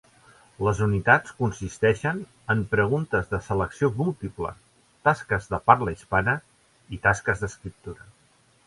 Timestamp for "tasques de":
5.11-5.63